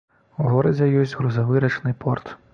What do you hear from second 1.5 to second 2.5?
рачны порт.